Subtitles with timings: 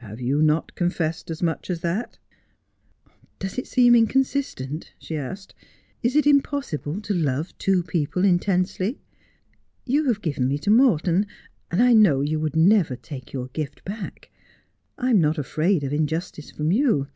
[0.00, 2.18] Have you not confessed as much as that
[3.06, 5.54] 1 ''Does it seem inconsistent?' she asked.'
[6.02, 9.00] Is it impossible to love two people intensely'?
[9.86, 11.26] You have given me to Morton;
[11.70, 14.30] and I know you would never take your gift back.
[14.98, 17.08] I am not afraid of injustice from you.